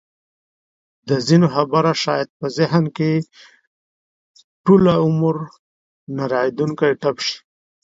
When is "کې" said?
2.97-3.11